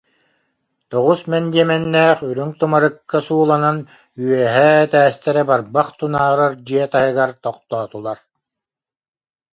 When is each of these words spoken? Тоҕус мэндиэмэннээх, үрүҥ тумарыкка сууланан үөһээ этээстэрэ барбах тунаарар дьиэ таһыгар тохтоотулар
Тоҕус 0.89 1.21
мэндиэмэннээх, 1.31 2.19
үрүҥ 2.29 2.49
тумарыкка 2.59 3.19
сууланан 3.27 3.77
үөһээ 4.23 4.71
этээстэрэ 4.85 5.43
барбах 5.49 5.87
тунаарар 5.97 6.53
дьиэ 6.65 6.85
таһыгар 6.93 7.31
тохтоотулар 7.43 8.19